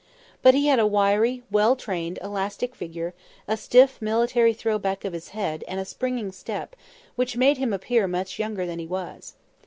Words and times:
But 0.41 0.55
he 0.55 0.65
had 0.65 0.79
a 0.79 0.87
wiry, 0.87 1.43
well 1.51 1.75
trained, 1.75 2.17
elastic 2.23 2.73
figure, 2.73 3.13
a 3.47 3.55
stiff 3.55 4.01
military 4.01 4.51
throw 4.51 4.79
back 4.79 5.05
of 5.05 5.13
his 5.13 5.27
head, 5.27 5.63
and 5.67 5.79
a 5.79 5.85
springing 5.85 6.31
step, 6.31 6.75
which 7.15 7.37
made 7.37 7.59
him 7.59 7.71
appear 7.71 8.07
much 8.07 8.39
younger 8.39 8.65
than 8.65 8.79
he 8.79 8.87
was. 8.87 9.35